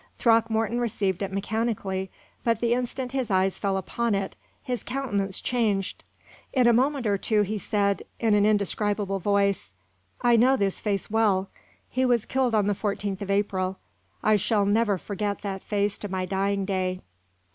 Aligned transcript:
Throckmorton 0.17 0.79
received 0.79 1.21
it 1.21 1.31
mechanically, 1.31 2.09
but, 2.43 2.59
the 2.59 2.73
instant 2.73 3.11
his 3.11 3.29
eyes 3.29 3.59
fell 3.59 3.77
upon 3.77 4.15
it, 4.15 4.35
his 4.63 4.81
countenance 4.81 5.39
changed. 5.39 6.03
In 6.53 6.65
a 6.67 6.73
moment 6.73 7.05
or 7.05 7.19
two 7.19 7.43
he 7.43 7.59
said, 7.59 8.01
in 8.19 8.33
an 8.33 8.43
indescribable 8.43 9.19
voice: 9.19 9.73
"I 10.23 10.37
know 10.37 10.55
this 10.57 10.81
face 10.81 11.11
well; 11.11 11.51
he 11.87 12.03
was 12.03 12.25
killed 12.25 12.55
on 12.55 12.65
the 12.65 12.73
14th 12.73 13.21
of 13.21 13.29
April. 13.29 13.77
I 14.23 14.37
shall 14.37 14.65
never 14.65 14.97
forget 14.97 15.43
that 15.43 15.61
face 15.61 15.99
to 15.99 16.09
my 16.09 16.25
dying 16.25 16.65
day." 16.65 17.01